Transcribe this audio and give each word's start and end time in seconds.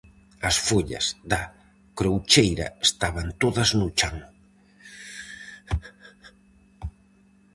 As 0.49 0.55
follas 0.67 1.05
da 1.31 1.41
croucheira 1.97 2.67
estaban 2.89 3.27
todas 3.41 3.69
no 3.79 3.87
chan. 3.97 4.17